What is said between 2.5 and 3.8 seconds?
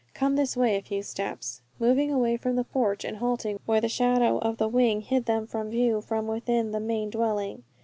the porch and halting where